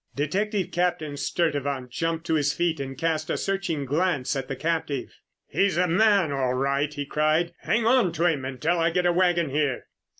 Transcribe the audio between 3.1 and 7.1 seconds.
a searching glance at the captive. "He's the man all right," he